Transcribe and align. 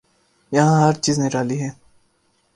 یہاں 0.51 0.77
ہر 0.81 0.93
چیز 1.03 1.19
نرالی 1.19 1.57
ہے۔ 1.61 1.69